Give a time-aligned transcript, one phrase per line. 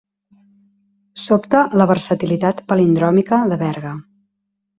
[1.25, 3.95] Sobta la versatilitat palindròmica de Berga.